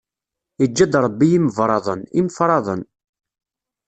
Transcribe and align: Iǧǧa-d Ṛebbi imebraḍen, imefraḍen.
Iǧǧa-d 0.63 0.93
Ṛebbi 1.03 1.27
imebraḍen, 1.37 2.01
imefraḍen. 2.19 2.81